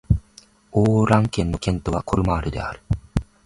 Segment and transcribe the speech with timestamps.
[0.71, 2.81] オー＝ラン県の県都はコルマールである